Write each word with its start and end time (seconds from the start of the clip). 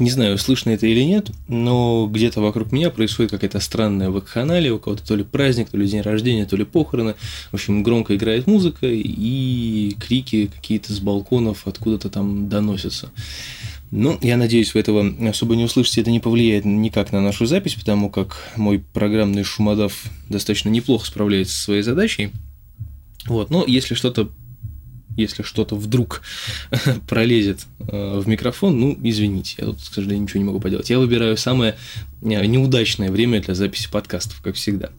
Не 0.00 0.10
знаю, 0.10 0.38
слышно 0.38 0.70
это 0.70 0.86
или 0.86 1.02
нет, 1.02 1.30
но 1.46 2.08
где-то 2.10 2.40
вокруг 2.40 2.72
меня 2.72 2.90
происходит 2.90 3.30
какая-то 3.30 3.60
странная 3.60 4.10
вакханалия, 4.10 4.72
у 4.72 4.80
кого-то 4.80 5.06
то 5.06 5.14
ли 5.14 5.22
праздник, 5.22 5.70
то 5.70 5.76
ли 5.76 5.86
день 5.86 6.00
рождения, 6.00 6.46
то 6.46 6.56
ли 6.56 6.64
похороны. 6.64 7.14
В 7.52 7.54
общем, 7.54 7.84
громко 7.84 8.16
играет 8.16 8.48
музыка, 8.48 8.88
и 8.88 9.94
крики 10.00 10.50
какие-то 10.52 10.92
с 10.92 10.98
балконов 10.98 11.68
откуда-то 11.68 12.10
там 12.10 12.48
доносятся. 12.48 13.12
Ну, 13.92 14.18
я 14.20 14.36
надеюсь, 14.36 14.74
вы 14.74 14.80
этого 14.80 15.14
особо 15.28 15.54
не 15.54 15.62
услышите, 15.62 16.00
это 16.00 16.10
не 16.10 16.18
повлияет 16.18 16.64
никак 16.64 17.12
на 17.12 17.20
нашу 17.20 17.46
запись, 17.46 17.74
потому 17.74 18.10
как 18.10 18.52
мой 18.56 18.82
программный 18.92 19.44
шумодав 19.44 20.02
достаточно 20.28 20.70
неплохо 20.70 21.06
справляется 21.06 21.54
со 21.54 21.62
своей 21.62 21.82
задачей. 21.82 22.30
Вот, 23.26 23.50
но 23.50 23.64
если 23.64 23.94
что-то 23.94 24.28
если 25.16 25.42
что-то 25.42 25.76
вдруг 25.76 26.22
пролезет 27.08 27.66
э, 27.80 28.18
в 28.18 28.28
микрофон, 28.28 28.78
ну, 28.78 28.98
извините, 29.02 29.56
я 29.58 29.66
тут, 29.66 29.78
к 29.78 29.94
сожалению, 29.94 30.22
ничего 30.22 30.38
не 30.38 30.46
могу 30.46 30.60
поделать. 30.60 30.90
Я 30.90 30.98
выбираю 30.98 31.36
самое 31.36 31.76
э, 32.22 32.46
неудачное 32.46 33.10
время 33.10 33.40
для 33.40 33.54
записи 33.54 33.90
подкастов, 33.90 34.40
как 34.42 34.56
всегда. 34.56 34.90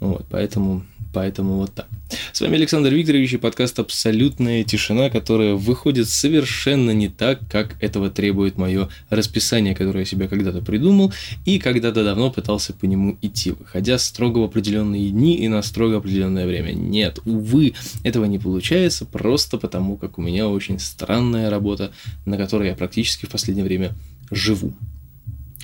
Вот, 0.00 0.26
поэтому 0.30 0.84
Поэтому 1.12 1.56
вот 1.56 1.74
так. 1.74 1.88
С 2.32 2.40
вами 2.40 2.54
Александр 2.54 2.90
Викторович 2.90 3.34
и 3.34 3.36
подкаст 3.36 3.78
«Абсолютная 3.80 4.62
тишина», 4.62 5.10
которая 5.10 5.54
выходит 5.54 6.08
совершенно 6.08 6.92
не 6.92 7.08
так, 7.08 7.40
как 7.50 7.76
этого 7.82 8.10
требует 8.10 8.56
мое 8.56 8.88
расписание, 9.08 9.74
которое 9.74 10.00
я 10.00 10.04
себе 10.04 10.28
когда-то 10.28 10.60
придумал 10.60 11.12
и 11.44 11.58
когда-то 11.58 12.04
давно 12.04 12.30
пытался 12.30 12.72
по 12.72 12.84
нему 12.84 13.18
идти, 13.22 13.50
выходя 13.50 13.98
строго 13.98 14.38
в 14.38 14.44
определенные 14.44 15.10
дни 15.10 15.36
и 15.36 15.48
на 15.48 15.62
строго 15.62 15.96
определенное 15.96 16.46
время. 16.46 16.72
Нет, 16.72 17.18
увы, 17.24 17.74
этого 18.04 18.26
не 18.26 18.38
получается 18.38 19.04
просто 19.04 19.58
потому, 19.58 19.96
как 19.96 20.18
у 20.18 20.22
меня 20.22 20.48
очень 20.48 20.78
странная 20.78 21.50
работа, 21.50 21.92
на 22.24 22.36
которой 22.36 22.68
я 22.68 22.74
практически 22.74 23.26
в 23.26 23.30
последнее 23.30 23.64
время 23.64 23.94
живу. 24.30 24.74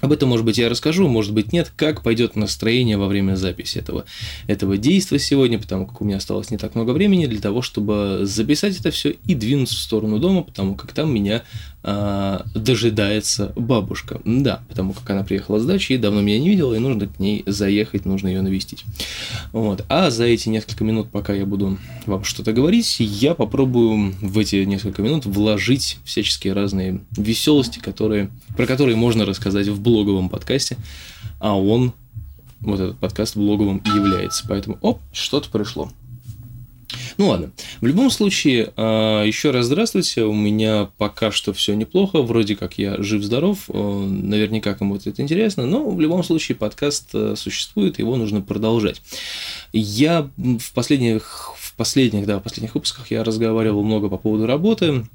Об 0.02 0.12
этом, 0.12 0.28
может 0.28 0.44
быть, 0.44 0.58
я 0.58 0.68
расскажу, 0.68 1.08
может 1.08 1.32
быть, 1.32 1.54
нет, 1.54 1.72
как 1.74 2.02
пойдет 2.02 2.36
настроение 2.36 2.98
во 2.98 3.06
время 3.06 3.34
записи 3.34 3.78
этого, 3.78 4.04
этого 4.46 4.76
действия 4.76 5.18
сегодня, 5.18 5.58
потому 5.58 5.86
как 5.86 6.02
у 6.02 6.04
меня 6.04 6.18
осталось 6.18 6.50
не 6.50 6.58
так 6.58 6.74
много 6.74 6.90
времени 6.90 7.26
для 7.26 7.40
того, 7.40 7.62
чтобы 7.62 8.20
записать 8.22 8.78
это 8.78 8.90
все 8.90 9.16
и 9.24 9.34
двинуться 9.34 9.74
в 9.74 9.78
сторону 9.78 10.18
дома, 10.18 10.42
потому 10.42 10.74
как 10.74 10.92
там 10.92 11.14
меня 11.14 11.44
а, 11.88 12.44
дожидается 12.52 13.52
бабушка. 13.54 14.20
Да, 14.24 14.60
потому 14.68 14.92
как 14.92 15.08
она 15.08 15.22
приехала 15.22 15.60
с 15.60 15.64
дачи 15.64 15.92
и 15.92 15.98
давно 15.98 16.20
меня 16.20 16.40
не 16.40 16.48
видела, 16.48 16.74
и 16.74 16.80
нужно 16.80 17.06
к 17.06 17.20
ней 17.20 17.44
заехать, 17.46 18.04
нужно 18.04 18.26
ее 18.26 18.42
навестить. 18.42 18.84
Вот. 19.52 19.84
А 19.88 20.10
за 20.10 20.24
эти 20.24 20.48
несколько 20.48 20.82
минут, 20.82 21.10
пока 21.12 21.32
я 21.32 21.46
буду 21.46 21.78
вам 22.06 22.24
что-то 22.24 22.52
говорить, 22.52 22.96
я 22.98 23.34
попробую 23.34 24.16
в 24.20 24.36
эти 24.36 24.56
несколько 24.64 25.00
минут 25.00 25.26
вложить 25.26 25.98
всяческие 26.04 26.54
разные 26.54 27.02
веселости, 27.16 27.78
которые, 27.78 28.30
про 28.56 28.66
которые 28.66 28.96
можно 28.96 29.24
рассказать 29.24 29.68
в 29.68 29.80
блоговом 29.80 30.28
подкасте, 30.28 30.76
а 31.38 31.56
он, 31.56 31.92
вот 32.62 32.80
этот 32.80 32.98
подкаст 32.98 33.36
блоговым 33.36 33.80
является. 33.84 34.44
Поэтому, 34.48 34.76
оп, 34.80 35.00
что-то 35.12 35.50
пришло. 35.50 35.92
Ну 37.18 37.28
ладно. 37.28 37.50
В 37.80 37.86
любом 37.86 38.10
случае, 38.10 38.72
а, 38.76 39.24
еще 39.24 39.50
раз 39.50 39.66
здравствуйте. 39.66 40.24
У 40.24 40.34
меня 40.34 40.88
пока 40.98 41.30
что 41.30 41.52
все 41.52 41.74
неплохо. 41.74 42.22
Вроде 42.22 42.56
как 42.56 42.78
я 42.78 43.02
жив-здоров. 43.02 43.68
Наверняка 43.68 44.74
кому-то 44.74 45.10
это 45.10 45.22
интересно. 45.22 45.66
Но 45.66 45.88
в 45.90 46.00
любом 46.00 46.22
случае 46.22 46.56
подкаст 46.56 47.10
э, 47.14 47.34
существует, 47.36 47.98
его 47.98 48.16
нужно 48.16 48.40
продолжать. 48.40 49.00
Я 49.72 50.30
в 50.36 50.72
последних, 50.72 51.52
в 51.56 51.74
последних, 51.74 52.26
да, 52.26 52.38
в 52.38 52.42
последних 52.42 52.74
выпусках 52.74 53.10
я 53.10 53.24
разговаривал 53.24 53.82
много 53.82 54.08
по 54.08 54.18
поводу 54.18 54.46
работы 54.46 55.06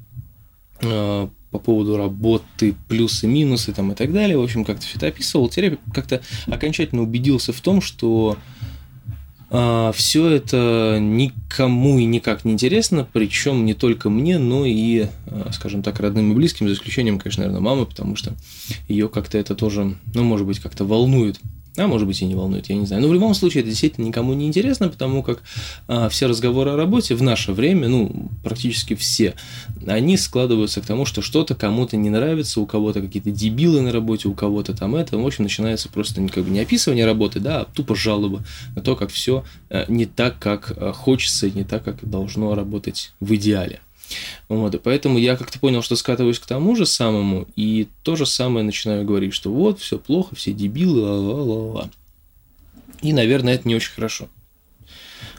а, 0.84 1.28
по 1.50 1.58
поводу 1.58 1.96
работы, 1.98 2.74
плюсы, 2.88 3.26
минусы 3.26 3.72
там 3.72 3.92
и 3.92 3.94
так 3.94 4.12
далее. 4.12 4.38
В 4.38 4.42
общем, 4.42 4.64
как-то 4.64 4.86
все 4.86 4.96
это 4.96 5.08
описывал. 5.08 5.48
Теперь 5.48 5.78
как-то 5.92 6.22
окончательно 6.46 7.02
убедился 7.02 7.52
в 7.52 7.60
том, 7.60 7.80
что 7.80 8.38
все 9.94 10.28
это 10.28 10.98
никому 10.98 11.98
и 11.98 12.06
никак 12.06 12.44
не 12.46 12.52
интересно, 12.52 13.06
причем 13.12 13.66
не 13.66 13.74
только 13.74 14.08
мне, 14.08 14.38
но 14.38 14.64
и, 14.64 15.08
а, 15.26 15.50
скажем 15.52 15.82
так, 15.82 16.00
родным 16.00 16.32
и 16.32 16.34
близким, 16.34 16.68
за 16.68 16.74
исключением, 16.74 17.18
конечно, 17.18 17.42
наверное, 17.42 17.62
мамы, 17.62 17.84
потому 17.84 18.16
что 18.16 18.34
ее 18.88 19.10
как-то 19.10 19.36
это 19.36 19.54
тоже, 19.54 19.94
ну, 20.14 20.24
может 20.24 20.46
быть, 20.46 20.58
как-то 20.58 20.86
волнует. 20.86 21.38
А 21.76 21.86
может 21.86 22.06
быть 22.06 22.20
и 22.20 22.26
не 22.26 22.34
волнует, 22.34 22.68
я 22.68 22.76
не 22.76 22.84
знаю. 22.84 23.02
Но 23.02 23.08
в 23.08 23.14
любом 23.14 23.32
случае 23.32 23.62
это 23.62 23.70
действительно 23.70 24.04
никому 24.04 24.34
не 24.34 24.46
интересно, 24.46 24.88
потому 24.88 25.22
как 25.22 25.42
а, 25.88 26.10
все 26.10 26.26
разговоры 26.26 26.72
о 26.72 26.76
работе 26.76 27.14
в 27.14 27.22
наше 27.22 27.52
время, 27.52 27.88
ну, 27.88 28.28
практически 28.44 28.94
все, 28.94 29.34
они 29.86 30.18
складываются 30.18 30.82
к 30.82 30.86
тому, 30.86 31.06
что 31.06 31.22
что-то 31.22 31.54
кому-то 31.54 31.96
не 31.96 32.10
нравится, 32.10 32.60
у 32.60 32.66
кого-то 32.66 33.00
какие-то 33.00 33.30
дебилы 33.30 33.80
на 33.80 33.90
работе, 33.90 34.28
у 34.28 34.34
кого-то 34.34 34.76
там 34.76 34.94
это. 34.94 35.16
В 35.16 35.26
общем, 35.26 35.44
начинается 35.44 35.88
просто 35.88 36.26
как 36.28 36.44
бы 36.44 36.50
не 36.50 36.60
описывание 36.60 37.06
работы, 37.06 37.40
да, 37.40 37.60
а 37.60 37.64
тупо 37.64 37.96
жалобы 37.96 38.44
на 38.76 38.82
то, 38.82 38.94
как 38.94 39.10
все 39.10 39.44
а, 39.70 39.86
не 39.88 40.04
так, 40.04 40.38
как 40.38 40.74
а, 40.76 40.92
хочется, 40.92 41.46
и 41.46 41.52
не 41.52 41.64
так, 41.64 41.84
как 41.84 42.06
должно 42.06 42.54
работать 42.54 43.14
в 43.20 43.34
идеале. 43.34 43.80
Вот, 44.48 44.74
и 44.74 44.78
поэтому 44.78 45.18
я 45.18 45.36
как-то 45.36 45.58
понял, 45.58 45.82
что 45.82 45.96
скатываюсь 45.96 46.38
к 46.38 46.46
тому 46.46 46.76
же 46.76 46.86
самому, 46.86 47.46
и 47.56 47.88
то 48.02 48.16
же 48.16 48.26
самое 48.26 48.64
начинаю 48.64 49.04
говорить, 49.04 49.34
что 49.34 49.50
вот, 49.52 49.80
все 49.80 49.98
плохо, 49.98 50.34
все 50.34 50.52
дебилы, 50.52 51.00
ла-ла-ла-ла. 51.02 51.90
И, 53.00 53.12
наверное, 53.12 53.54
это 53.54 53.66
не 53.66 53.74
очень 53.74 53.92
хорошо. 53.92 54.28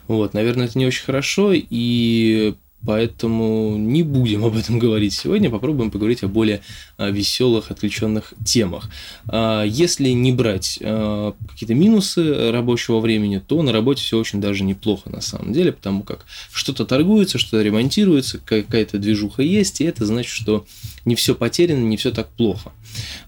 Вот, 0.07 0.33
наверное, 0.33 0.65
это 0.65 0.77
не 0.77 0.85
очень 0.85 1.03
хорошо, 1.03 1.51
и 1.53 2.55
Поэтому 2.85 3.77
не 3.77 4.03
будем 4.03 4.43
об 4.43 4.57
этом 4.57 4.77
говорить 4.79 5.13
сегодня, 5.13 5.49
попробуем 5.49 5.89
поговорить 5.89 6.23
о 6.23 6.27
более 6.27 6.61
а, 6.97 7.09
веселых, 7.09 7.71
отвлеченных 7.71 8.33
темах. 8.45 8.89
А, 9.27 9.63
если 9.63 10.09
не 10.09 10.31
брать 10.33 10.79
а, 10.81 11.33
какие-то 11.49 11.75
минусы 11.75 12.51
рабочего 12.51 12.99
времени, 12.99 13.41
то 13.45 13.61
на 13.61 13.71
работе 13.71 14.01
все 14.01 14.19
очень 14.19 14.41
даже 14.41 14.63
неплохо 14.63 15.09
на 15.09 15.21
самом 15.21 15.53
деле, 15.53 15.71
потому 15.71 16.03
как 16.03 16.25
что-то 16.51 16.85
торгуется, 16.85 17.37
что-то 17.37 17.61
ремонтируется, 17.61 18.39
какая-то 18.39 18.97
движуха 18.97 19.43
есть, 19.43 19.79
и 19.79 19.85
это 19.85 20.05
значит, 20.05 20.31
что 20.31 20.65
не 21.05 21.15
все 21.15 21.35
потеряно, 21.35 21.83
не 21.83 21.97
все 21.97 22.11
так 22.11 22.29
плохо. 22.29 22.71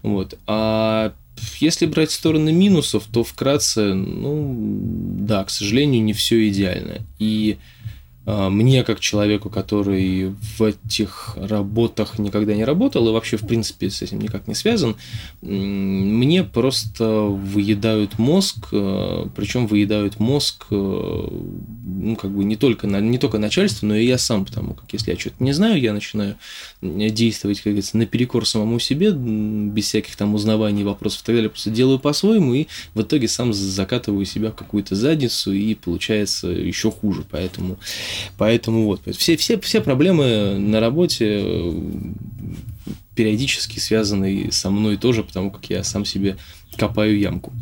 Вот. 0.02 0.38
А 0.46 1.14
если 1.60 1.86
брать 1.86 2.10
стороны 2.10 2.52
минусов, 2.52 3.04
то 3.12 3.24
вкратце, 3.24 3.94
ну, 3.94 4.54
да, 5.20 5.44
к 5.44 5.50
сожалению, 5.50 6.02
не 6.02 6.12
все 6.12 6.48
идеально. 6.48 6.98
И 7.18 7.58
мне, 8.26 8.82
как 8.82 8.98
человеку, 8.98 9.50
который 9.50 10.34
в 10.58 10.62
этих 10.62 11.36
работах 11.36 12.18
никогда 12.18 12.54
не 12.54 12.64
работал 12.64 13.08
и 13.08 13.12
вообще, 13.12 13.36
в 13.36 13.46
принципе, 13.46 13.88
с 13.88 14.02
этим 14.02 14.20
никак 14.20 14.48
не 14.48 14.54
связан, 14.54 14.96
мне 15.42 16.42
просто 16.42 17.08
выедают 17.20 18.18
мозг, 18.18 18.68
а, 18.72 19.28
причем 19.34 19.68
выедают 19.68 20.18
мозг, 20.18 20.66
а, 20.70 21.28
ну, 21.86 22.16
как 22.16 22.32
бы 22.32 22.42
не 22.42 22.56
только, 22.56 22.88
не 22.88 23.18
только 23.18 23.38
начальство, 23.38 23.86
но 23.86 23.94
и 23.94 24.06
я 24.06 24.18
сам, 24.18 24.44
потому 24.44 24.74
как 24.74 24.92
если 24.92 25.12
я 25.12 25.18
что-то 25.18 25.36
не 25.38 25.52
знаю, 25.52 25.80
я 25.80 25.92
начинаю 25.92 26.36
действовать, 26.82 27.58
как 27.58 27.72
говорится, 27.72 27.96
наперекор 27.96 28.46
самому 28.46 28.80
себе, 28.80 29.12
без 29.12 29.84
всяких 29.84 30.16
там 30.16 30.34
узнаваний, 30.34 30.82
вопросов 30.82 31.22
и 31.22 31.26
так 31.26 31.34
далее, 31.36 31.50
просто 31.50 31.70
делаю 31.70 32.00
по-своему 32.00 32.54
и 32.54 32.66
в 32.94 33.02
итоге 33.02 33.28
сам 33.28 33.52
закатываю 33.52 34.24
себя 34.24 34.50
в 34.50 34.56
какую-то 34.56 34.96
задницу 34.96 35.52
и 35.52 35.74
получается 35.74 36.48
еще 36.48 36.90
хуже, 36.90 37.24
поэтому 37.30 37.78
Поэтому 38.38 38.84
вот, 38.86 39.02
все, 39.16 39.36
все, 39.36 39.58
все 39.60 39.80
проблемы 39.80 40.58
на 40.58 40.80
работе 40.80 41.40
э, 41.42 41.82
периодически 43.14 43.78
связаны 43.78 44.50
со 44.52 44.70
мной 44.70 44.96
тоже, 44.96 45.22
потому 45.24 45.50
как 45.50 45.68
я 45.70 45.82
сам 45.82 46.04
себе 46.04 46.36
копаю 46.76 47.18
ямку. 47.18 47.52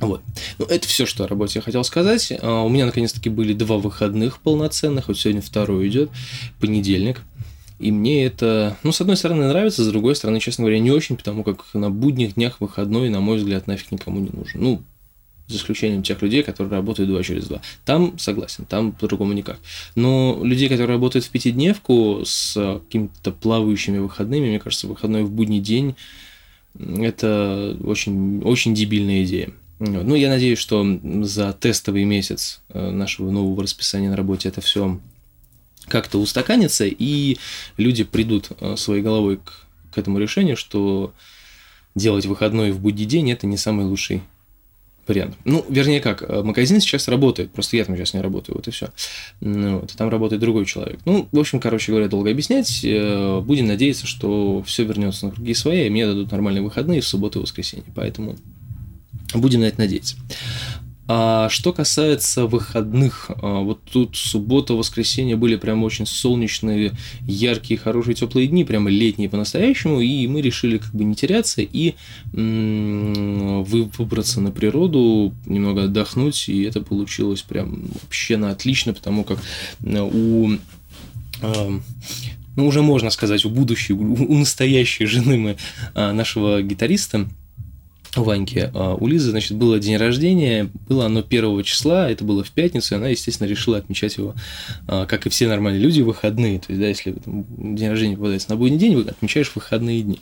Вот. 0.00 0.22
Ну, 0.58 0.66
это 0.66 0.86
все, 0.86 1.06
что 1.06 1.24
о 1.24 1.28
работе 1.28 1.58
я 1.58 1.62
хотел 1.62 1.82
сказать. 1.82 2.32
А, 2.42 2.62
у 2.62 2.68
меня 2.68 2.86
наконец-таки 2.86 3.30
были 3.30 3.54
два 3.54 3.78
выходных 3.78 4.40
полноценных. 4.40 5.08
Вот 5.08 5.18
сегодня 5.18 5.40
второй 5.40 5.88
идет, 5.88 6.10
понедельник. 6.60 7.22
И 7.78 7.92
мне 7.92 8.24
это, 8.24 8.76
ну, 8.82 8.92
с 8.92 9.00
одной 9.00 9.16
стороны, 9.16 9.46
нравится, 9.46 9.84
с 9.84 9.88
другой 9.88 10.16
стороны, 10.16 10.40
честно 10.40 10.62
говоря, 10.62 10.78
не 10.78 10.90
очень, 10.90 11.16
потому 11.16 11.44
как 11.44 11.66
на 11.74 11.90
будних 11.90 12.34
днях 12.34 12.60
выходной, 12.60 13.10
на 13.10 13.20
мой 13.20 13.36
взгляд, 13.36 13.66
нафиг 13.66 13.90
никому 13.90 14.20
не 14.20 14.30
нужен. 14.30 14.62
Ну, 14.62 14.82
за 15.48 15.58
исключением 15.58 16.02
тех 16.02 16.20
людей, 16.22 16.42
которые 16.42 16.72
работают 16.72 17.08
два 17.08 17.22
через 17.22 17.46
два. 17.46 17.60
Там 17.84 18.18
согласен, 18.18 18.64
там 18.64 18.92
по-другому 18.92 19.32
никак. 19.32 19.58
Но 19.94 20.40
людей, 20.42 20.68
которые 20.68 20.94
работают 20.94 21.24
в 21.24 21.30
пятидневку 21.30 22.22
с 22.24 22.54
какими-то 22.54 23.32
плавающими 23.32 23.98
выходными, 23.98 24.48
мне 24.48 24.58
кажется, 24.58 24.86
выходной 24.86 25.22
в 25.22 25.30
будний 25.30 25.60
день 25.60 25.94
это 26.78 27.76
очень, 27.84 28.42
очень 28.42 28.74
дебильная 28.74 29.24
идея. 29.24 29.50
Ну, 29.78 30.14
я 30.14 30.30
надеюсь, 30.30 30.58
что 30.58 30.86
за 31.22 31.52
тестовый 31.52 32.04
месяц 32.04 32.60
э, 32.70 32.90
нашего 32.90 33.30
нового 33.30 33.62
расписания 33.62 34.08
на 34.08 34.16
работе 34.16 34.48
это 34.48 34.62
все 34.62 34.98
как-то 35.86 36.18
устаканится, 36.18 36.86
и 36.86 37.36
люди 37.76 38.04
придут 38.04 38.50
э, 38.58 38.76
своей 38.76 39.02
головой 39.02 39.36
к, 39.36 39.66
к 39.92 39.98
этому 39.98 40.18
решению, 40.18 40.56
что 40.56 41.12
делать 41.94 42.24
выходной 42.24 42.70
в 42.72 42.80
будний 42.80 43.04
день– 43.04 43.30
это 43.32 43.46
не 43.46 43.58
самый 43.58 43.84
лучший 43.84 44.22
вариант. 45.08 45.36
Ну, 45.44 45.64
вернее 45.68 46.00
как, 46.00 46.22
э, 46.22 46.42
магазин 46.42 46.80
сейчас 46.80 47.08
работает, 47.08 47.50
просто 47.50 47.76
я 47.76 47.84
там 47.84 47.96
сейчас 47.96 48.14
не 48.14 48.20
работаю, 48.20 48.56
вот 48.56 48.68
и 48.68 48.70
все. 48.70 48.88
Ну, 49.40 49.80
вот, 49.80 49.92
там 49.96 50.08
работает 50.08 50.40
другой 50.40 50.66
человек. 50.66 50.98
Ну, 51.04 51.28
в 51.30 51.38
общем, 51.38 51.60
короче 51.60 51.92
говоря, 51.92 52.08
долго 52.08 52.30
объяснять. 52.30 52.84
Э, 52.84 53.40
будем 53.40 53.66
надеяться, 53.66 54.06
что 54.06 54.62
все 54.66 54.84
вернется 54.84 55.26
на 55.26 55.32
круги 55.32 55.54
свои, 55.54 55.86
и 55.86 55.90
мне 55.90 56.06
дадут 56.06 56.30
нормальные 56.30 56.62
выходные 56.62 57.00
в 57.00 57.06
субботу 57.06 57.38
и 57.38 57.42
воскресенье. 57.42 57.86
Поэтому 57.94 58.36
будем 59.34 59.60
на 59.60 59.66
это 59.66 59.78
надеяться. 59.78 60.16
А 61.08 61.48
что 61.48 61.72
касается 61.72 62.46
выходных, 62.46 63.30
а, 63.30 63.60
вот 63.60 63.80
тут 63.84 64.16
суббота, 64.16 64.74
воскресенье 64.74 65.36
были 65.36 65.56
прям 65.56 65.84
очень 65.84 66.06
солнечные, 66.06 66.92
яркие, 67.22 67.78
хорошие, 67.78 68.14
теплые 68.14 68.48
дни, 68.48 68.64
прямо 68.64 68.90
летние 68.90 69.28
по-настоящему, 69.28 70.00
и 70.00 70.26
мы 70.26 70.40
решили 70.40 70.78
как 70.78 70.92
бы 70.92 71.04
не 71.04 71.14
теряться 71.14 71.62
и 71.62 71.94
выбраться 72.32 74.40
на 74.40 74.50
природу, 74.50 75.32
немного 75.46 75.84
отдохнуть, 75.84 76.48
и 76.48 76.62
это 76.62 76.80
получилось 76.80 77.42
прям 77.42 77.84
вообще 78.02 78.36
на 78.36 78.50
отлично, 78.50 78.92
потому 78.92 79.24
как 79.24 79.38
э, 79.84 80.00
у 80.00 80.58
а, 81.42 81.80
ну, 82.56 82.66
уже 82.66 82.82
можно 82.82 83.10
сказать, 83.10 83.44
у 83.44 83.50
будущей, 83.50 83.92
у 83.92 84.34
настоящей 84.34 85.06
жены 85.06 85.36
мы, 85.36 85.56
а, 85.94 86.12
нашего 86.12 86.62
гитариста, 86.62 87.28
Ваньки. 88.22 88.70
А, 88.74 88.94
у 88.94 89.06
Лизы, 89.06 89.30
значит, 89.30 89.56
было 89.56 89.78
день 89.78 89.96
рождения, 89.96 90.70
было 90.88 91.06
оно 91.06 91.22
первого 91.22 91.62
числа, 91.62 92.10
это 92.10 92.24
было 92.24 92.44
в 92.44 92.50
пятницу, 92.50 92.94
и 92.94 92.98
она, 92.98 93.08
естественно, 93.08 93.48
решила 93.48 93.78
отмечать 93.78 94.16
его, 94.16 94.34
а, 94.86 95.06
как 95.06 95.26
и 95.26 95.30
все 95.30 95.48
нормальные 95.48 95.82
люди, 95.82 96.00
выходные. 96.00 96.58
То 96.58 96.66
есть, 96.68 96.80
да, 96.80 96.88
если 96.88 97.14
день 97.26 97.88
рождения 97.88 98.16
попадается 98.16 98.50
на 98.50 98.56
будний 98.56 98.78
день, 98.78 98.96
вы 98.96 99.02
отмечаешь 99.02 99.52
выходные 99.54 100.02
дни. 100.02 100.20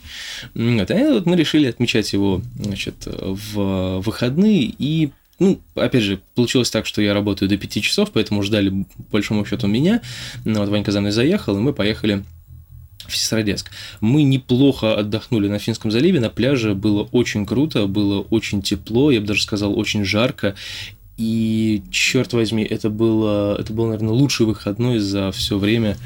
Вот, 0.53 0.91
и 0.91 0.93
вот 0.93 1.25
мы 1.25 1.35
решили 1.35 1.67
отмечать 1.67 2.11
его, 2.13 2.41
значит, 2.59 2.95
в 3.05 3.99
выходные, 3.99 4.63
и 4.63 5.11
ну, 5.37 5.59
опять 5.75 6.03
же, 6.03 6.21
получилось 6.33 6.69
так, 6.69 6.85
что 6.85 7.01
я 7.01 7.13
работаю 7.13 7.49
до 7.49 7.57
5 7.57 7.83
часов, 7.83 8.11
поэтому 8.11 8.41
ждали, 8.41 8.69
по 8.69 9.13
большому 9.13 9.45
счету, 9.45 9.67
меня. 9.67 10.01
Ну, 10.45 10.59
вот 10.59 10.69
Ванька 10.69 10.91
за 10.91 11.01
мной 11.01 11.11
заехал, 11.11 11.57
и 11.57 11.59
мы 11.59 11.73
поехали 11.73 12.23
в 13.07 13.15
Сестрорецк. 13.15 13.71
Мы 14.01 14.23
неплохо 14.23 14.95
отдохнули 14.95 15.47
на 15.47 15.59
Финском 15.59 15.91
заливе, 15.91 16.19
на 16.19 16.29
пляже 16.29 16.75
было 16.75 17.03
очень 17.11 17.45
круто, 17.45 17.87
было 17.87 18.21
очень 18.21 18.61
тепло, 18.61 19.11
я 19.11 19.21
бы 19.21 19.27
даже 19.27 19.41
сказал, 19.41 19.77
очень 19.77 20.03
жарко. 20.05 20.55
И, 21.17 21.81
черт 21.91 22.33
возьми, 22.33 22.63
это 22.63 22.89
было, 22.89 23.55
это 23.57 23.71
был, 23.71 23.85
наверное, 23.85 24.11
лучший 24.11 24.45
выходной 24.45 24.99
за 24.99 25.31
все 25.31 25.57
время, 25.57 25.97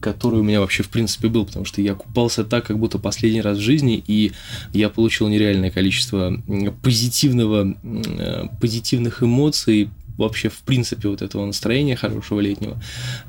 который 0.00 0.38
у 0.38 0.44
меня 0.44 0.60
вообще, 0.60 0.84
в 0.84 0.88
принципе, 0.88 1.26
был, 1.26 1.44
потому 1.44 1.64
что 1.64 1.82
я 1.82 1.94
купался 1.94 2.44
так, 2.44 2.64
как 2.64 2.78
будто 2.78 3.00
последний 3.00 3.40
раз 3.40 3.58
в 3.58 3.60
жизни, 3.60 4.02
и 4.06 4.30
я 4.72 4.88
получил 4.88 5.26
нереальное 5.26 5.70
количество 5.70 6.40
позитивного, 6.80 7.76
э, 7.82 8.44
позитивных 8.60 9.24
эмоций, 9.24 9.90
вообще, 10.20 10.48
в 10.48 10.60
принципе, 10.60 11.08
вот 11.08 11.22
этого 11.22 11.44
настроения 11.44 11.96
хорошего 11.96 12.40
летнего. 12.40 12.80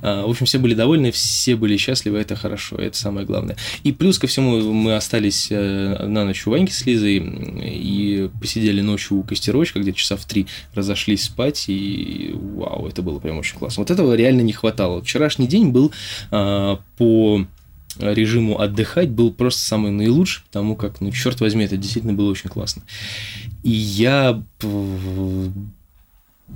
А, 0.02 0.26
в 0.26 0.30
общем, 0.30 0.46
все 0.46 0.60
были 0.60 0.74
довольны, 0.74 1.12
все 1.12 1.56
были 1.56 1.78
счастливы, 1.78 2.20
это 2.20 2.36
хорошо, 2.36 2.76
это 2.78 2.98
самое 2.98 3.26
главное. 3.26 3.58
И 3.84 3.92
плюс 3.92 4.20
ко 4.20 4.28
всему 4.28 4.62
мы 4.74 4.96
остались 4.96 5.48
э, 5.50 6.06
на 6.06 6.26
ночь 6.26 6.46
у 6.46 6.52
Ваньки 6.52 6.72
с 6.72 6.86
Лизой 6.86 7.18
и 7.18 8.30
посидели 8.40 8.82
ночью 8.82 9.18
у 9.18 9.24
костерочка, 9.24 9.80
где 9.80 9.94
часа 9.94 10.16
в 10.18 10.26
три 10.26 10.48
разошлись 10.74 11.24
спать, 11.24 11.66
и 11.68 12.32
вау, 12.34 12.88
это 12.88 13.02
было 13.02 13.20
прям 13.20 13.40
очень 13.40 13.58
классно. 13.58 13.82
Вот 13.82 13.92
этого 13.92 14.14
реально 14.14 14.42
не 14.42 14.54
хватало. 14.54 15.02
Вчерашний 15.02 15.48
день 15.48 15.70
был 15.70 15.92
а, 16.30 16.80
по 16.98 17.46
режиму 18.00 18.60
отдыхать 18.60 19.10
был 19.10 19.32
просто 19.32 19.62
самый 19.62 19.92
наилучший, 19.92 20.44
потому 20.46 20.76
как, 20.76 21.02
ну, 21.02 21.12
черт 21.12 21.40
возьми, 21.42 21.66
это 21.66 21.78
действительно 21.78 22.14
было 22.14 22.32
очень 22.32 22.50
классно. 22.50 22.84
И 23.64 23.72
я 23.72 24.42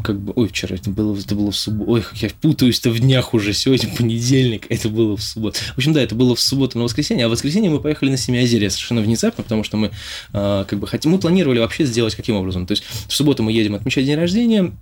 как 0.03 0.19
бы, 0.19 0.33
ой, 0.35 0.47
вчера 0.47 0.75
это 0.75 0.89
было, 0.89 1.17
это 1.17 1.35
было 1.35 1.51
в 1.51 1.55
субботу, 1.55 1.91
ой, 1.91 2.01
как 2.01 2.17
я 2.17 2.29
путаюсь-то 2.41 2.89
в 2.89 2.99
днях 2.99 3.33
уже, 3.33 3.53
сегодня 3.53 3.89
понедельник, 3.95 4.65
это 4.69 4.89
было 4.89 5.17
в 5.17 5.23
субботу. 5.23 5.57
В 5.73 5.77
общем, 5.77 5.93
да, 5.93 6.01
это 6.01 6.15
было 6.15 6.35
в 6.35 6.41
субботу 6.41 6.77
на 6.77 6.83
воскресенье, 6.83 7.25
а 7.25 7.27
в 7.27 7.31
воскресенье 7.31 7.69
мы 7.69 7.79
поехали 7.79 8.09
на 8.09 8.17
Семиозерье 8.17 8.69
совершенно 8.69 9.01
внезапно, 9.01 9.43
потому 9.43 9.63
что 9.63 9.77
мы, 9.77 9.91
э, 10.33 10.65
как 10.67 10.79
бы, 10.79 10.87
хотим, 10.87 11.11
мы 11.11 11.19
планировали 11.19 11.59
вообще 11.59 11.85
сделать 11.85 12.15
каким 12.15 12.35
образом, 12.35 12.65
то 12.65 12.71
есть 12.71 12.83
в 13.07 13.13
субботу 13.13 13.43
мы 13.43 13.51
едем 13.51 13.75
отмечать 13.75 14.05
день 14.05 14.17
рождения, 14.17 14.73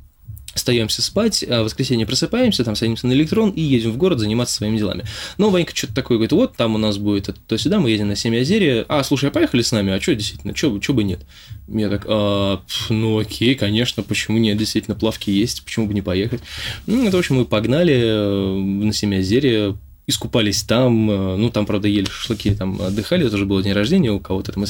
Остаемся 0.53 1.01
спать, 1.01 1.43
а 1.47 1.61
в 1.61 1.65
воскресенье 1.65 2.05
просыпаемся, 2.05 2.63
там 2.63 2.75
садимся 2.75 3.07
на 3.07 3.13
электрон 3.13 3.49
и 3.49 3.61
едем 3.61 3.91
в 3.91 3.97
город 3.97 4.19
заниматься 4.19 4.55
своими 4.55 4.77
делами. 4.77 5.03
Но 5.37 5.49
Ванька 5.49 5.75
что-то 5.75 5.95
такое 5.95 6.17
говорит, 6.17 6.31
вот 6.31 6.55
там 6.55 6.75
у 6.75 6.77
нас 6.77 6.97
будет 6.97 7.29
это, 7.29 7.39
то 7.47 7.57
сюда, 7.57 7.79
мы 7.79 7.89
едем 7.89 8.07
на 8.07 8.15
Семиозерье. 8.15 8.85
А, 8.87 9.03
слушай, 9.03 9.29
а 9.29 9.31
поехали 9.31 9.61
с 9.61 9.71
нами? 9.71 9.93
А 9.93 10.01
что 10.01 10.15
действительно, 10.15 10.55
что 10.55 10.69
бы 10.69 11.03
нет? 11.03 11.21
Я 11.67 11.89
так, 11.89 12.05
а, 12.07 12.61
ну 12.89 13.19
окей, 13.19 13.55
конечно, 13.55 14.03
почему 14.03 14.37
нет, 14.37 14.57
действительно, 14.57 14.95
плавки 14.95 15.29
есть, 15.29 15.63
почему 15.63 15.87
бы 15.87 15.93
не 15.93 16.01
поехать? 16.01 16.41
Ну, 16.85 17.07
это, 17.07 17.17
в 17.17 17.19
общем, 17.19 17.35
мы 17.35 17.45
погнали 17.45 17.93
э, 17.95 18.53
на 18.85 18.93
Семиозерье, 18.93 19.77
искупались 20.07 20.63
там, 20.63 21.09
э, 21.09 21.35
ну, 21.37 21.49
там, 21.49 21.65
правда, 21.65 21.87
ели 21.87 22.05
шашлыки, 22.05 22.53
там 22.53 22.81
отдыхали, 22.81 23.25
это 23.25 23.35
уже 23.35 23.45
было 23.45 23.63
день 23.63 23.73
рождения 23.73 24.11
у 24.11 24.19
кого-то, 24.19 24.51
там, 24.51 24.65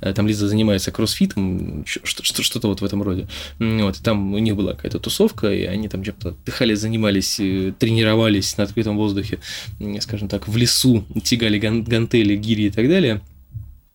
э, 0.00 0.12
там 0.12 0.26
Лиза 0.26 0.48
занимается 0.48 0.90
кроссфитом, 0.90 1.84
что-то 1.86 2.68
вот 2.68 2.80
в 2.80 2.84
этом 2.84 3.02
роде, 3.02 3.28
вот, 3.58 3.96
и 3.96 4.02
там 4.02 4.34
у 4.34 4.38
них 4.38 4.56
была 4.56 4.72
какая-то 4.72 4.98
тусовка, 4.98 5.52
и 5.52 5.64
они 5.64 5.88
там 5.88 6.02
чем-то 6.02 6.30
отдыхали, 6.30 6.74
занимались, 6.74 7.38
э, 7.38 7.72
тренировались 7.78 8.56
на 8.56 8.64
открытом 8.64 8.96
воздухе, 8.96 9.38
скажем 10.00 10.28
так, 10.28 10.48
в 10.48 10.56
лесу, 10.56 11.04
тягали 11.22 11.58
гантели, 11.58 12.36
гири 12.36 12.64
и 12.64 12.70
так 12.70 12.88
далее– 12.88 13.20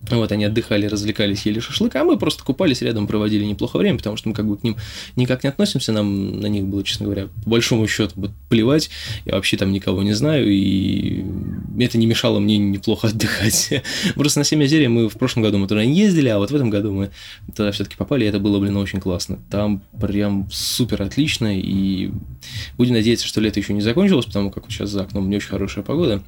вот, 0.10 0.32
они 0.32 0.46
отдыхали, 0.46 0.86
развлекались, 0.86 1.46
ели 1.46 1.60
шашлык, 1.60 1.96
а 1.96 2.04
мы 2.04 2.18
просто 2.18 2.44
купались 2.44 2.82
рядом, 2.82 3.08
проводили 3.08 3.46
неплохо 3.46 3.78
время, 3.78 3.98
потому 3.98 4.18
что 4.18 4.30
мы 4.30 4.36
как 4.36 4.46
бы 4.46 4.58
к 4.58 4.64
ним 4.64 4.76
никак 5.16 5.44
не 5.44 5.50
относимся, 5.50 5.94
нам 5.94 6.40
на 6.42 6.48
них 6.48 6.66
было, 6.66 6.84
честно 6.84 7.06
говоря, 7.06 7.28
по 7.44 7.52
большому 7.52 7.88
счету 7.88 8.30
плевать, 8.50 8.90
я 9.26 9.36
вообще 9.36 9.56
там 9.56 9.72
никого 9.72 10.04
не 10.04 10.14
знаю, 10.14 10.52
и 10.52 11.24
это 11.80 11.98
не 11.98 12.06
мешало 12.06 12.40
мне 12.40 12.58
неплохо 12.58 13.08
отдыхать. 13.08 13.82
Просто 14.16 14.40
на 14.40 14.46
7 14.46 14.62
озерья 14.64 14.90
мы 14.90 15.08
в 15.08 15.14
прошлом 15.14 15.44
году 15.44 15.58
мы 15.58 15.68
туда 15.68 15.86
не 15.86 15.98
ездили, 15.98 16.28
а 16.28 16.38
вот 16.38 16.52
в 16.52 16.56
этом 16.56 16.70
году 16.70 16.92
мы 16.92 17.12
туда 17.56 17.72
все-таки 17.72 17.96
попали, 17.96 18.26
и 18.26 18.28
это 18.28 18.40
было, 18.40 18.60
блин, 18.60 18.76
очень 18.78 19.00
классно. 19.00 19.40
Там 19.50 19.82
прям 20.00 20.50
супер 20.52 21.02
отлично, 21.02 21.58
и 21.58 22.12
будем 22.78 22.94
надеяться, 22.94 23.26
что 23.26 23.40
лето 23.40 23.60
еще 23.60 23.74
не 23.74 23.82
закончилось, 23.82 24.26
потому 24.26 24.52
как 24.52 24.66
сейчас 24.70 24.90
за 24.90 25.04
окном 25.04 25.30
не 25.30 25.38
очень 25.38 25.50
хорошая 25.50 25.84
погода. 25.84 26.22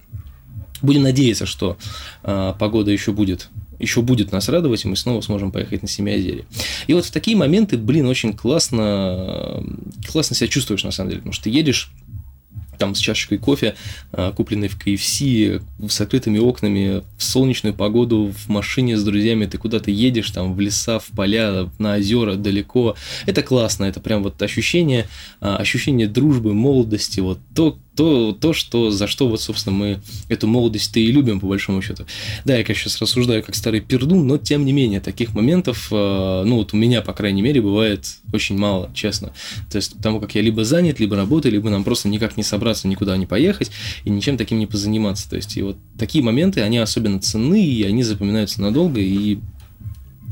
Будем 0.81 1.04
надеяться, 1.04 1.45
что 1.45 1.78
э, 2.24 2.54
погода 2.60 2.92
еще 2.92 3.12
будет 3.12 3.50
еще 3.80 4.01
будет 4.01 4.31
нас 4.31 4.50
радовать, 4.50 4.86
и 4.86 4.88
мы 4.88 4.95
снова 4.95 5.22
сможем 5.22 5.51
поехать 5.51 5.81
на 5.81 5.88
Семиозерье. 5.88 6.45
И 6.88 6.94
вот 6.94 7.06
в 7.06 7.12
такие 7.12 7.38
моменты, 7.38 7.77
блин, 7.77 8.07
очень 8.07 8.33
классно, 8.33 9.64
классно 10.11 10.35
себя 10.35 10.47
чувствуешь, 10.47 10.83
на 10.83 10.92
самом 10.92 11.09
деле, 11.09 11.21
потому 11.21 11.33
что 11.33 11.45
ты 11.45 11.49
едешь 11.49 11.92
там 12.78 12.95
с 12.95 12.99
чашечкой 12.99 13.38
кофе, 13.38 13.76
а, 14.11 14.31
купленной 14.31 14.68
в 14.68 14.78
KFC, 14.78 15.61
с 15.88 16.02
открытыми 16.02 16.40
окнами, 16.40 17.04
в 17.18 17.23
солнечную 17.23 17.73
погоду, 17.73 18.33
в 18.33 18.49
машине 18.49 18.97
с 18.97 19.04
друзьями, 19.04 19.45
ты 19.45 19.57
куда-то 19.57 19.92
едешь, 19.92 20.31
там, 20.31 20.54
в 20.54 20.59
леса, 20.59 20.99
в 20.99 21.07
поля, 21.07 21.69
на 21.80 21.95
озера, 21.95 22.35
далеко. 22.35 22.95
Это 23.26 23.44
классно, 23.44 23.85
это 23.85 23.99
прям 23.99 24.23
вот 24.23 24.42
ощущение, 24.42 25.07
а, 25.40 25.57
ощущение 25.57 26.07
дружбы, 26.07 26.54
молодости, 26.54 27.19
вот 27.19 27.40
то, 27.56 27.78
то, 27.95 28.33
то, 28.33 28.54
что, 28.54 28.92
за 28.92 29.07
что 29.07 29.28
вот, 29.28 29.42
собственно, 29.42 29.75
мы 29.75 30.02
эту 30.28 30.47
молодость-то 30.47 30.99
и 30.99 31.11
любим, 31.11 31.40
по 31.40 31.47
большому 31.47 31.81
счету. 31.81 32.06
Да, 32.44 32.57
я, 32.57 32.64
конечно, 32.64 32.90
сейчас 32.90 33.02
рассуждаю 33.02 33.44
как 33.44 33.56
старый 33.56 33.81
пердун, 33.81 34.28
но, 34.28 34.37
тем 34.37 34.66
не 34.66 34.73
менее, 34.73 34.99
таких 34.99 35.33
моментов, 35.33 35.87
э, 35.92 36.44
ну, 36.45 36.57
вот 36.57 36.73
у 36.73 36.78
меня, 36.78 37.02
по 37.02 37.14
крайней 37.14 37.42
мере, 37.42 37.61
бывает 37.61 38.06
очень 38.33 38.57
мало, 38.57 38.92
честно. 38.94 39.33
То 39.71 39.78
есть, 39.78 39.95
потому 39.95 40.19
как 40.19 40.35
я 40.35 40.42
либо 40.42 40.64
занят, 40.66 40.99
либо 40.99 41.16
работаю, 41.16 41.54
либо 41.54 41.69
нам 41.69 41.83
просто 41.83 42.09
никак 42.09 42.37
не 42.37 42.44
собраться, 42.44 42.87
никуда 42.87 43.16
не 43.18 43.25
поехать 43.25 43.71
и 44.04 44.09
ничем 44.09 44.37
таким 44.37 44.59
не 44.59 44.68
позаниматься. 44.68 45.30
То 45.30 45.35
есть, 45.37 45.56
и 45.57 45.61
вот 45.61 45.78
такие 45.97 46.23
моменты, 46.23 46.61
они 46.61 46.78
особенно 46.78 47.19
ценны, 47.19 47.66
и 47.66 47.83
они 47.83 48.04
запоминаются 48.04 48.61
надолго, 48.61 48.99
и 48.99 49.40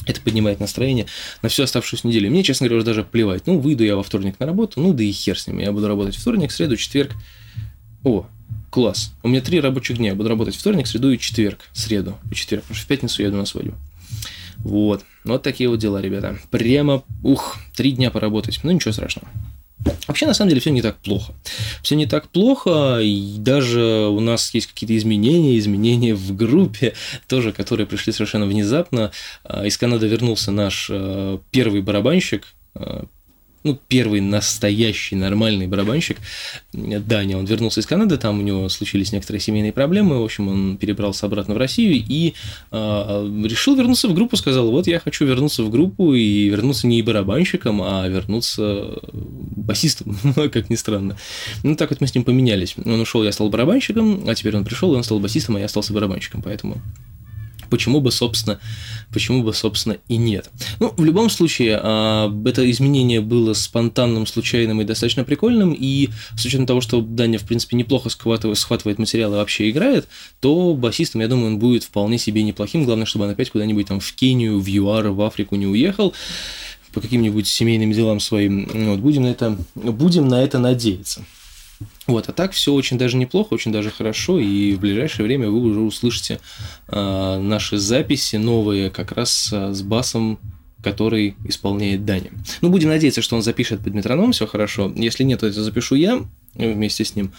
это 0.05 0.19
поднимает 0.21 0.59
настроение 0.59 1.05
на 1.41 1.49
всю 1.49 1.63
оставшуюся 1.63 2.07
неделю. 2.07 2.29
Мне, 2.29 2.43
честно 2.43 2.67
говоря, 2.67 2.77
уже 2.77 2.85
даже 2.85 3.03
плевать. 3.03 3.47
Ну, 3.47 3.59
выйду 3.59 3.83
я 3.83 3.95
во 3.95 4.03
вторник 4.03 4.39
на 4.39 4.45
работу, 4.45 4.81
ну, 4.81 4.93
да 4.93 5.03
и 5.03 5.11
хер 5.11 5.39
с 5.39 5.47
ним. 5.47 5.59
Я 5.59 5.71
буду 5.71 5.87
работать 5.87 6.15
вторник, 6.15 6.51
среду, 6.51 6.75
четверг, 6.75 7.13
о, 8.03 8.25
класс. 8.69 9.13
У 9.23 9.27
меня 9.27 9.41
три 9.41 9.59
рабочих 9.59 9.97
дня. 9.97 10.09
Я 10.09 10.15
буду 10.15 10.29
работать 10.29 10.55
вторник, 10.55 10.87
среду 10.87 11.11
и 11.11 11.19
четверг. 11.19 11.59
Среду 11.73 12.17
и 12.31 12.35
четверг. 12.35 12.63
Потому 12.63 12.75
что 12.75 12.85
в 12.85 12.87
пятницу 12.87 13.21
я 13.21 13.27
еду 13.27 13.37
на 13.37 13.45
свадьбу. 13.45 13.75
Вот. 14.57 15.03
Вот 15.23 15.43
такие 15.43 15.69
вот 15.69 15.79
дела, 15.79 16.01
ребята. 16.01 16.37
Прямо, 16.51 17.03
ух, 17.21 17.57
три 17.75 17.91
дня 17.91 18.11
поработать. 18.11 18.59
Ну, 18.63 18.71
ничего 18.71 18.91
страшного. 18.91 19.27
Вообще, 20.07 20.25
на 20.25 20.33
самом 20.33 20.49
деле, 20.49 20.61
все 20.61 20.71
не 20.71 20.81
так 20.81 20.97
плохо. 20.97 21.33
Все 21.81 21.95
не 21.95 22.05
так 22.05 22.29
плохо, 22.29 22.99
и 23.01 23.35
даже 23.37 24.07
у 24.07 24.19
нас 24.19 24.53
есть 24.53 24.67
какие-то 24.67 24.95
изменения, 24.95 25.57
изменения 25.57 26.15
в 26.15 26.35
группе, 26.35 26.93
тоже, 27.27 27.51
которые 27.51 27.85
пришли 27.85 28.13
совершенно 28.13 28.45
внезапно. 28.45 29.11
А, 29.43 29.65
из 29.65 29.77
Канады 29.77 30.07
вернулся 30.07 30.51
наш 30.51 30.87
э, 30.89 31.39
первый 31.51 31.81
барабанщик, 31.81 32.47
э, 32.75 33.03
ну, 33.63 33.79
первый 33.87 34.21
настоящий 34.21 35.15
нормальный 35.15 35.67
барабанщик, 35.67 36.17
Даня, 36.73 37.37
он 37.37 37.45
вернулся 37.45 37.79
из 37.79 37.85
Канады, 37.85 38.17
там 38.17 38.39
у 38.39 38.41
него 38.41 38.67
случились 38.69 39.11
некоторые 39.11 39.41
семейные 39.41 39.71
проблемы, 39.71 40.19
в 40.19 40.23
общем, 40.23 40.47
он 40.47 40.77
перебрался 40.77 41.25
обратно 41.25 41.53
в 41.53 41.57
Россию 41.57 42.03
и 42.07 42.33
э, 42.71 42.75
решил 43.45 43.75
вернуться 43.75 44.07
в 44.07 44.13
группу, 44.13 44.35
сказал, 44.37 44.69
вот 44.69 44.87
я 44.87 44.99
хочу 44.99 45.25
вернуться 45.25 45.63
в 45.63 45.69
группу 45.69 46.13
и 46.13 46.49
вернуться 46.49 46.87
не 46.87 47.01
барабанщиком, 47.01 47.81
а 47.81 48.07
вернуться 48.07 48.99
басистом, 49.13 50.17
как 50.51 50.69
ни 50.69 50.75
странно. 50.75 51.17
Ну, 51.63 51.75
так 51.75 51.89
вот 51.89 52.01
мы 52.01 52.07
с 52.07 52.15
ним 52.15 52.23
поменялись. 52.23 52.75
Он 52.83 52.99
ушел, 52.99 53.23
я 53.23 53.31
стал 53.31 53.49
барабанщиком, 53.49 54.23
а 54.27 54.35
теперь 54.35 54.55
он 54.57 54.65
пришел, 54.65 54.93
и 54.93 54.97
он 54.97 55.03
стал 55.03 55.19
басистом, 55.19 55.55
а 55.55 55.59
я 55.59 55.65
остался 55.65 55.93
барабанщиком, 55.93 56.41
поэтому 56.41 56.81
почему 57.73 58.01
бы, 58.01 58.11
собственно, 58.11 58.59
почему 59.11 59.41
бы, 59.41 59.51
собственно, 59.51 59.97
и 60.07 60.17
нет. 60.17 60.51
Ну, 60.79 60.93
в 60.95 61.03
любом 61.03 61.31
случае, 61.31 61.79
а, 61.81 62.31
это 62.45 62.69
изменение 62.69 63.19
было 63.19 63.53
спонтанным, 63.53 64.27
случайным 64.27 64.79
и 64.79 64.83
достаточно 64.83 65.23
прикольным, 65.23 65.75
и 65.75 66.09
с 66.37 66.45
учетом 66.45 66.67
того, 66.67 66.81
что 66.81 67.01
Даня, 67.01 67.39
в 67.39 67.45
принципе, 67.45 67.75
неплохо 67.75 68.09
схватывает, 68.09 68.59
схватывает 68.59 68.99
материалы 68.99 69.37
и 69.37 69.39
вообще 69.39 69.71
играет, 69.71 70.07
то 70.39 70.75
басистом, 70.75 71.21
я 71.21 71.27
думаю, 71.27 71.47
он 71.47 71.57
будет 71.57 71.83
вполне 71.83 72.19
себе 72.19 72.43
неплохим, 72.43 72.85
главное, 72.85 73.07
чтобы 73.07 73.25
он 73.25 73.31
опять 73.31 73.49
куда-нибудь 73.49 73.87
там 73.87 73.99
в 73.99 74.13
Кению, 74.13 74.59
в 74.59 74.67
ЮАР, 74.67 75.07
в 75.07 75.21
Африку 75.23 75.55
не 75.55 75.65
уехал 75.65 76.13
по 76.93 77.01
каким-нибудь 77.01 77.47
семейным 77.47 77.91
делам 77.91 78.19
своим. 78.19 78.69
Вот, 78.71 78.99
будем 78.99 79.23
на 79.23 79.31
это, 79.31 79.57
будем 79.73 80.27
на 80.27 80.43
это 80.43 80.59
надеяться. 80.59 81.25
Вот, 82.05 82.27
а 82.27 82.33
так 82.33 82.51
все 82.51 82.73
очень 82.73 82.97
даже 82.97 83.15
неплохо, 83.17 83.53
очень 83.53 83.71
даже 83.71 83.89
хорошо, 83.89 84.39
и 84.39 84.73
в 84.75 84.79
ближайшее 84.79 85.25
время 85.25 85.49
вы 85.49 85.61
уже 85.61 85.79
услышите 85.79 86.39
э, 86.87 87.39
наши 87.39 87.77
записи 87.77 88.35
новые 88.35 88.89
как 88.89 89.13
раз 89.13 89.49
э, 89.51 89.73
с 89.73 89.81
басом 89.81 90.39
который 90.83 91.35
исполняет 91.45 92.03
Даня. 92.03 92.29
Ну, 92.61 92.69
будем 92.69 92.89
надеяться, 92.89 93.21
что 93.21 93.37
он 93.37 93.41
запишет 93.41 93.79
под 93.79 93.93
метроном, 93.93 94.33
все 94.33 94.45
хорошо. 94.45 94.91
Если 94.97 95.23
нет, 95.23 95.39
то 95.39 95.47
это 95.47 95.63
запишу 95.63 95.95
я 95.95 96.25
вместе 96.55 97.05
с 97.05 97.15
ним. 97.15 97.31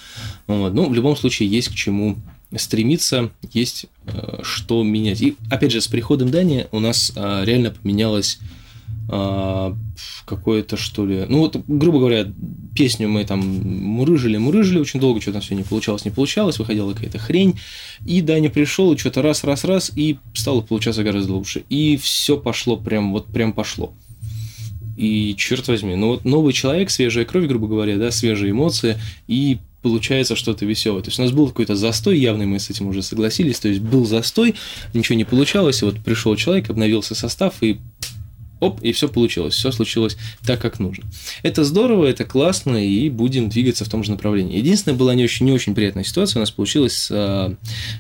Вот. 0.47 0.73
Ну, 0.73 0.89
в 0.89 0.95
любом 0.95 1.15
случае, 1.15 1.51
есть 1.51 1.69
к 1.69 1.75
чему 1.75 2.17
стремиться, 2.57 3.31
есть 3.53 3.87
э, 4.07 4.39
что 4.43 4.83
менять. 4.83 5.21
И, 5.21 5.37
опять 5.51 5.73
же, 5.73 5.81
с 5.81 5.89
приходом 5.89 6.31
Дани 6.31 6.67
у 6.73 6.81
нас 6.81 7.13
э, 7.15 7.45
реально 7.45 7.71
поменялось 7.71 8.39
а, 8.41 8.64
какое-то, 9.07 10.77
что 10.77 11.07
ли... 11.07 11.27
Ну, 11.29 11.41
вот, 11.41 11.57
грубо 11.67 11.99
говоря, 11.99 12.33
песню 12.75 13.09
мы 13.09 13.25
там 13.25 13.41
мурыжили, 13.41 14.37
мурыжили 14.37 14.79
очень 14.79 15.01
долго, 15.01 15.21
что-то 15.21 15.41
все 15.41 15.55
не 15.55 15.63
получалось, 15.63 16.05
не 16.05 16.11
получалось, 16.11 16.59
выходила 16.59 16.93
какая-то 16.93 17.19
хрень, 17.19 17.59
и 18.07 18.23
Даня 18.23 18.51
пришел, 18.51 18.93
и 18.93 18.97
что-то 18.97 19.23
раз, 19.23 19.45
раз, 19.45 19.65
раз, 19.65 19.93
и 19.95 20.19
стало 20.33 20.63
получаться 20.63 21.03
гораздо 21.05 21.35
лучше. 21.35 21.65
И 21.69 21.97
все 21.97 22.39
пошло 22.39 22.77
прям, 22.77 23.13
вот 23.13 23.27
прям 23.27 23.53
пошло. 23.53 23.93
И 24.97 25.35
черт 25.37 25.67
возьми, 25.69 25.97
ну 25.97 26.09
вот 26.09 26.25
новый 26.25 26.53
человек, 26.53 26.89
свежая 26.89 27.25
кровь, 27.25 27.47
грубо 27.47 27.67
говоря, 27.67 27.99
да, 27.99 28.11
свежие 28.11 28.53
эмоции, 28.53 28.97
и 29.27 29.59
получается 29.83 30.35
что-то 30.35 30.65
веселое. 30.65 31.03
То 31.03 31.09
есть 31.09 31.19
у 31.19 31.23
нас 31.23 31.31
был 31.31 31.49
какой-то 31.49 31.77
застой, 31.77 32.19
явный 32.19 32.47
мы 32.47 32.59
с 32.59 32.71
этим 32.71 32.87
уже 32.87 33.03
согласились, 33.03 33.61
то 33.61 33.69
есть 33.69 33.81
был 33.81 34.07
застой, 34.07 34.55
ничего 34.95 35.17
не 35.17 35.25
получалось, 35.25 35.83
и 35.83 35.85
вот 35.85 35.99
пришел 35.99 36.35
человек, 36.37 36.71
обновился 36.71 37.15
состав, 37.15 37.63
и 37.63 37.77
оп, 38.61 38.81
и 38.83 38.93
все 38.93 39.09
получилось, 39.09 39.55
все 39.55 39.73
случилось 39.73 40.17
так, 40.47 40.61
как 40.61 40.79
нужно. 40.79 41.05
Это 41.43 41.65
здорово, 41.65 42.07
это 42.07 42.25
классно, 42.25 42.85
и 42.85 43.09
будем 43.11 43.49
двигаться 43.49 43.85
в 43.85 43.89
том 43.89 44.05
же 44.05 44.11
направлении. 44.11 44.59
Единственное, 44.59 44.97
была 44.97 45.15
не 45.15 45.25
очень, 45.25 45.47
не 45.47 45.53
очень 45.53 45.75
приятная 45.75 46.05
ситуация 46.05 46.41
у 46.41 46.43
нас 46.43 46.51
получилась 46.51 46.95
с 46.95 47.11
а, 47.11 47.55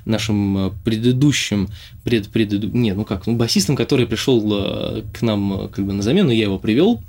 нашим 0.04 0.74
предыдущим, 0.84 1.68
пред, 2.04 2.28
преду, 2.28 2.68
не, 2.68 2.94
ну 2.94 3.04
как, 3.04 3.26
ну, 3.26 3.36
басистом, 3.36 3.76
который 3.76 4.06
пришел 4.06 4.42
а, 4.52 5.04
к 5.12 5.22
нам 5.22 5.68
как 5.68 5.84
бы 5.84 5.92
на 5.92 6.02
замену, 6.02 6.30
я 6.30 6.44
его 6.44 6.58
привел, 6.58 7.02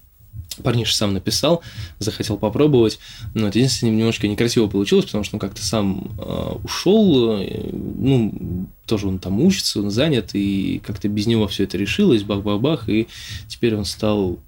Парниша 0.64 0.96
сам 0.96 1.14
написал, 1.14 1.62
захотел 2.00 2.38
попробовать, 2.38 3.00
но 3.34 3.48
это 3.48 3.60
единственное, 3.60 3.94
немножко 3.94 4.28
некрасиво 4.28 4.68
получилось, 4.68 5.06
потому 5.06 5.24
что 5.24 5.36
он 5.36 5.40
как-то 5.40 5.64
сам 5.64 6.12
э, 6.18 6.56
ушел, 6.64 7.40
э, 7.40 7.70
ну, 7.74 8.68
тоже 8.86 9.08
он 9.08 9.20
там 9.20 9.42
учится, 9.42 9.80
он 9.80 9.92
занят, 9.92 10.32
и 10.34 10.82
как-то 10.86 11.08
без 11.08 11.28
него 11.28 11.48
все 11.48 11.64
это 11.64 11.78
решилось, 11.78 12.24
бах-бах-бах, 12.24 12.90
и 12.90 13.08
теперь 13.48 13.76
он 13.76 13.86
стал 13.86 14.40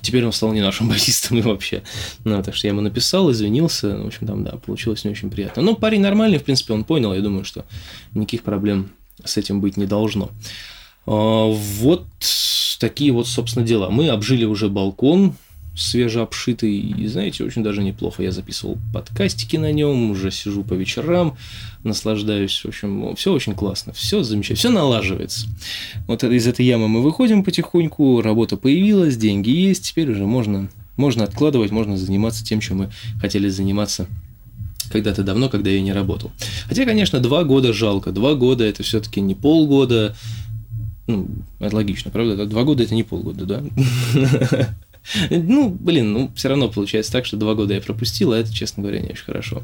теперь 0.00 0.24
он 0.24 0.32
стал 0.32 0.52
не 0.52 0.60
нашим 0.60 0.88
басистом 0.90 1.40
вообще. 1.42 1.82
Ну, 2.24 2.42
так 2.42 2.54
что 2.54 2.66
я 2.66 2.72
ему 2.72 2.80
написал, 2.80 3.30
извинился. 3.30 3.96
В 3.96 4.06
общем, 4.06 4.26
там, 4.26 4.44
да, 4.44 4.52
получилось 4.52 5.04
не 5.04 5.10
очень 5.10 5.30
приятно. 5.30 5.62
Но 5.62 5.74
парень 5.74 6.00
нормальный, 6.00 6.38
в 6.38 6.44
принципе, 6.44 6.72
он 6.72 6.84
понял. 6.84 7.12
Я 7.12 7.20
думаю, 7.20 7.44
что 7.44 7.64
никаких 8.14 8.42
проблем 8.42 8.90
с 9.24 9.36
этим 9.36 9.60
быть 9.60 9.76
не 9.76 9.86
должно. 9.86 10.30
А, 11.06 11.46
вот 11.46 12.06
такие 12.78 13.12
вот, 13.12 13.26
собственно, 13.26 13.66
дела. 13.66 13.90
Мы 13.90 14.08
обжили 14.08 14.44
уже 14.44 14.68
балкон, 14.68 15.34
свежеобшитый, 15.78 16.76
и, 16.76 17.06
знаете, 17.06 17.44
очень 17.44 17.62
даже 17.62 17.82
неплохо. 17.82 18.22
Я 18.22 18.32
записывал 18.32 18.78
подкастики 18.92 19.56
на 19.56 19.70
нем, 19.70 20.10
уже 20.10 20.30
сижу 20.30 20.64
по 20.64 20.74
вечерам, 20.74 21.36
наслаждаюсь. 21.84 22.60
В 22.64 22.68
общем, 22.68 23.14
все 23.14 23.32
очень 23.32 23.54
классно, 23.54 23.92
все 23.92 24.22
замечательно, 24.22 24.58
все 24.58 24.70
налаживается. 24.70 25.46
Вот 26.08 26.24
из 26.24 26.46
этой 26.46 26.66
ямы 26.66 26.88
мы 26.88 27.02
выходим 27.02 27.44
потихоньку, 27.44 28.20
работа 28.22 28.56
появилась, 28.56 29.16
деньги 29.16 29.50
есть, 29.50 29.88
теперь 29.88 30.10
уже 30.10 30.26
можно, 30.26 30.68
можно 30.96 31.24
откладывать, 31.24 31.70
можно 31.70 31.96
заниматься 31.96 32.44
тем, 32.44 32.60
чем 32.60 32.78
мы 32.78 32.90
хотели 33.20 33.48
заниматься 33.48 34.08
когда-то 34.90 35.22
давно, 35.22 35.48
когда 35.48 35.70
я 35.70 35.80
не 35.80 35.92
работал. 35.92 36.32
Хотя, 36.66 36.86
конечно, 36.86 37.20
два 37.20 37.44
года 37.44 37.72
жалко. 37.72 38.10
Два 38.10 38.34
года 38.34 38.64
это 38.64 38.82
все-таки 38.82 39.20
не 39.20 39.34
полгода, 39.34 40.16
ну, 41.08 41.26
это 41.58 41.74
логично, 41.74 42.10
правда? 42.10 42.46
Два 42.46 42.62
года 42.64 42.84
это 42.84 42.94
не 42.94 43.02
полгода, 43.02 43.44
да? 43.44 43.64
Ну, 45.30 45.70
блин, 45.70 46.12
ну, 46.12 46.30
все 46.34 46.48
равно 46.48 46.68
получается 46.68 47.12
так, 47.12 47.24
что 47.24 47.38
два 47.38 47.54
года 47.54 47.72
я 47.72 47.80
пропустил, 47.80 48.32
а 48.32 48.38
это, 48.38 48.52
честно 48.52 48.82
говоря, 48.82 49.00
не 49.00 49.08
очень 49.08 49.24
хорошо. 49.24 49.62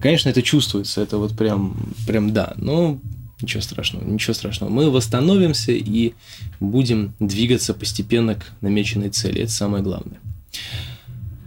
Конечно, 0.00 0.28
это 0.28 0.42
чувствуется, 0.42 1.00
это 1.00 1.18
вот 1.18 1.36
прям, 1.36 1.76
прям 2.04 2.32
да, 2.32 2.54
но 2.56 2.98
ничего 3.40 3.60
страшного, 3.62 4.04
ничего 4.04 4.34
страшного. 4.34 4.70
Мы 4.70 4.90
восстановимся 4.90 5.70
и 5.70 6.14
будем 6.58 7.14
двигаться 7.20 7.74
постепенно 7.74 8.34
к 8.34 8.52
намеченной 8.60 9.10
цели, 9.10 9.42
это 9.42 9.52
самое 9.52 9.84
главное. 9.84 10.18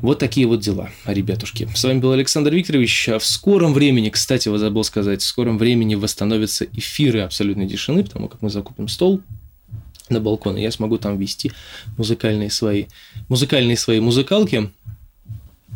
Вот 0.05 0.19
такие 0.19 0.45
вот 0.45 0.59
дела, 0.59 0.91
ребятушки. 1.05 1.67
С 1.73 1.83
вами 1.83 1.97
был 1.97 2.11
Александр 2.11 2.53
Викторович. 2.53 3.09
А 3.09 3.17
в 3.17 3.25
скором 3.25 3.73
времени, 3.73 4.09
кстати, 4.09 4.49
вот 4.49 4.59
забыл 4.59 4.83
сказать, 4.83 5.23
в 5.23 5.25
скором 5.25 5.57
времени 5.57 5.95
восстановятся 5.95 6.65
эфиры 6.65 7.21
абсолютной 7.21 7.67
тишины, 7.67 8.03
потому 8.03 8.27
как 8.27 8.43
мы 8.43 8.51
закупим 8.51 8.87
стол 8.87 9.21
на 10.09 10.19
балкон, 10.19 10.57
и 10.57 10.61
я 10.61 10.69
смогу 10.69 10.99
там 10.99 11.17
вести 11.17 11.53
музыкальные 11.97 12.51
свои, 12.51 12.85
музыкальные 13.29 13.77
свои 13.77 13.99
музыкалки. 13.99 14.69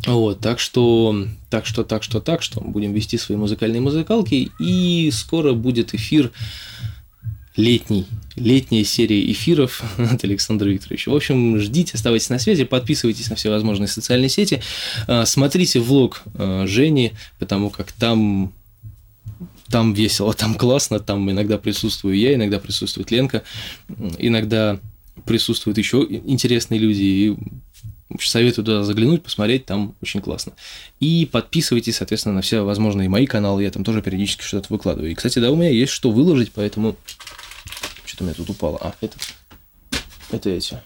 Вот, 0.06 0.38
так 0.38 0.60
что, 0.60 1.26
так 1.50 1.66
что, 1.66 1.82
так 1.82 2.04
что, 2.04 2.20
так 2.20 2.40
что, 2.40 2.60
будем 2.60 2.92
вести 2.92 3.18
свои 3.18 3.36
музыкальные 3.36 3.80
музыкалки, 3.80 4.52
и 4.60 5.10
скоро 5.12 5.54
будет 5.54 5.92
эфир 5.92 6.30
летний, 7.56 8.06
летняя 8.40 8.84
серия 8.84 9.30
эфиров 9.30 9.82
от 9.98 10.24
Александра 10.24 10.68
Викторовича. 10.68 11.10
В 11.10 11.14
общем, 11.14 11.58
ждите, 11.58 11.92
оставайтесь 11.94 12.30
на 12.30 12.38
связи, 12.38 12.64
подписывайтесь 12.64 13.30
на 13.30 13.36
все 13.36 13.50
возможные 13.50 13.88
социальные 13.88 14.30
сети, 14.30 14.62
а, 15.06 15.24
смотрите 15.26 15.80
влог 15.80 16.22
а, 16.34 16.66
Жени, 16.66 17.12
потому 17.38 17.70
как 17.70 17.92
там 17.92 18.52
там 19.68 19.92
весело, 19.92 20.34
там 20.34 20.56
классно, 20.56 20.98
там 20.98 21.30
иногда 21.30 21.56
присутствую 21.56 22.16
я, 22.16 22.34
иногда 22.34 22.58
присутствует 22.58 23.12
Ленка, 23.12 23.44
иногда 24.18 24.80
присутствуют 25.24 25.78
еще 25.78 26.04
интересные 26.08 26.80
люди, 26.80 27.02
и 27.02 27.36
советую 28.18 28.64
туда 28.64 28.82
заглянуть, 28.82 29.22
посмотреть, 29.22 29.66
там 29.66 29.94
очень 30.02 30.20
классно. 30.20 30.52
И 30.98 31.28
подписывайтесь, 31.30 31.96
соответственно, 31.96 32.34
на 32.36 32.42
все 32.42 32.64
возможные 32.64 33.08
мои 33.08 33.26
каналы, 33.26 33.62
я 33.62 33.70
там 33.70 33.84
тоже 33.84 34.02
периодически 34.02 34.42
что-то 34.42 34.66
выкладываю. 34.70 35.12
И, 35.12 35.14
кстати, 35.14 35.38
да, 35.38 35.50
у 35.50 35.56
меня 35.56 35.70
есть 35.70 35.92
что 35.92 36.10
выложить, 36.10 36.50
поэтому 36.52 36.96
что 38.20 38.24
у 38.24 38.26
меня 38.26 38.34
тут 38.34 38.50
упало? 38.50 38.78
А, 38.80 38.94
это, 39.00 39.16
это 40.30 40.50
эти 40.50 40.78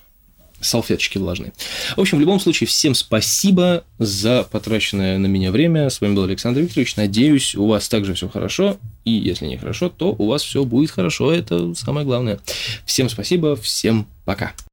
салфеточки 0.61 1.19
влажные. 1.19 1.53
В 1.97 2.01
общем, 2.01 2.19
в 2.19 2.21
любом 2.21 2.41
случае, 2.41 2.69
всем 2.69 2.95
спасибо 2.95 3.85
за 3.99 4.45
потраченное 4.45 5.19
на 5.19 5.27
меня 5.27 5.51
время. 5.51 5.91
С 5.91 6.01
вами 6.01 6.15
был 6.15 6.25
Александр 6.25 6.61
Викторович. 6.61 6.97
Надеюсь, 6.97 7.55
у 7.55 7.67
вас 7.67 7.89
также 7.89 8.15
все 8.15 8.29
хорошо. 8.29 8.79
И 9.05 9.11
если 9.11 9.47
не 9.47 9.59
хорошо, 9.59 9.89
то 9.91 10.15
у 10.17 10.27
вас 10.29 10.43
все 10.43 10.65
будет 10.65 10.93
хорошо. 10.93 11.33
Это 11.33 11.75
самое 11.75 12.07
главное. 12.07 12.39
Всем 12.87 13.11
спасибо, 13.11 13.57
всем 13.57 14.07
пока. 14.25 14.55